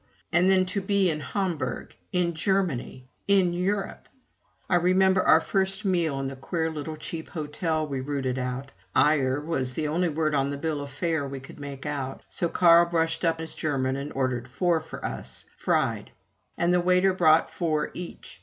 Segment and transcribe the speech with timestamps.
[0.33, 4.09] And then to be in Hamburg in Germany in Europe!
[4.67, 8.71] I remember our first meal in the queer little cheap hotel we rooted out.
[8.95, 12.49] "Eier" was the only word on the bill of fare we could make out, so
[12.49, 16.09] Carl brushed up his German and ordered four for us, fried.
[16.57, 18.39] And the waiter brought four each.